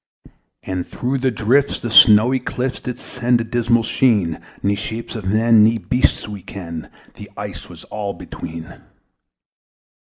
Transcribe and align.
And 0.63 0.87
through 0.87 1.19
the 1.19 1.29
drifts 1.29 1.79
the 1.79 1.91
snowy 1.91 2.39
clifts 2.39 2.79
Did 2.79 2.97
send 2.99 3.39
a 3.39 3.43
dismal 3.43 3.83
sheen: 3.83 4.41
Nor 4.63 4.75
shapes 4.75 5.13
of 5.13 5.25
men 5.25 5.63
nor 5.63 5.79
beasts 5.79 6.27
we 6.27 6.41
ken 6.41 6.89
The 7.13 7.29
ice 7.37 7.69
was 7.69 7.83
all 7.83 8.13
between. 8.13 8.81